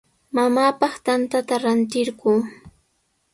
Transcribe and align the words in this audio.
Mamaapaq 0.35 0.93
tantata 1.05 1.55
ratirquu. 1.63 2.31